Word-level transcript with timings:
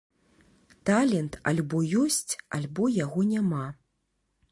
Талент 0.89 1.37
альбо 1.51 1.77
ёсць, 2.03 2.33
альбо 2.59 2.89
яго 3.05 3.21
няма. 3.33 3.61